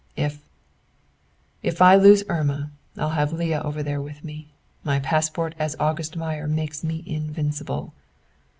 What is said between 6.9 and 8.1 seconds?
invincible."